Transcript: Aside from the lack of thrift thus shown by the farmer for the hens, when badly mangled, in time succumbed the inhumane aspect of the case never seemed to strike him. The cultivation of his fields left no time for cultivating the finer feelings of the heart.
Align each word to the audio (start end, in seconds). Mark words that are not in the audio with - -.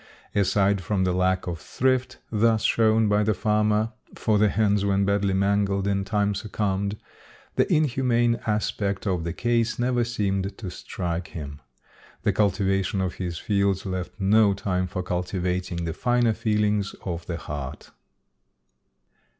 Aside 0.33 0.81
from 0.81 1.03
the 1.03 1.13
lack 1.13 1.45
of 1.45 1.59
thrift 1.59 2.17
thus 2.31 2.63
shown 2.63 3.07
by 3.07 3.21
the 3.21 3.35
farmer 3.35 3.91
for 4.15 4.39
the 4.39 4.49
hens, 4.49 4.83
when 4.83 5.05
badly 5.05 5.35
mangled, 5.35 5.85
in 5.85 6.03
time 6.05 6.33
succumbed 6.33 6.97
the 7.55 7.71
inhumane 7.71 8.39
aspect 8.47 9.05
of 9.05 9.23
the 9.23 9.31
case 9.31 9.77
never 9.77 10.03
seemed 10.03 10.57
to 10.57 10.71
strike 10.71 11.27
him. 11.27 11.61
The 12.23 12.33
cultivation 12.33 12.99
of 12.99 13.13
his 13.21 13.37
fields 13.37 13.85
left 13.85 14.13
no 14.17 14.55
time 14.55 14.87
for 14.87 15.03
cultivating 15.03 15.85
the 15.85 15.93
finer 15.93 16.33
feelings 16.33 16.95
of 17.05 17.27
the 17.27 17.37
heart. 17.37 17.91